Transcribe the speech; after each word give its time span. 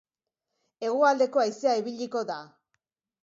Hegoaldeko 0.85 1.43
haizea 1.43 1.75
ibiliko 1.81 2.23
da. 2.31 2.39